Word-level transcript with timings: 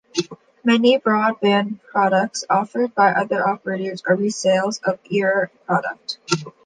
Many 0.63 0.97
broadband 0.97 1.79
products 1.91 2.43
offered 2.49 2.95
by 2.95 3.11
other 3.11 3.47
operators 3.47 4.01
are 4.07 4.17
resales 4.17 4.81
of 4.83 4.97
the 5.03 5.19
Eir 5.19 5.49
product. 5.67 6.17